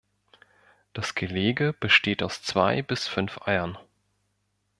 Das 0.93 1.13
Gelege 1.13 1.73
besteht 1.73 2.23
aus 2.23 2.41
zwei 2.41 2.81
bis 2.81 3.07
fünf 3.07 3.37
Eiern. 3.47 3.77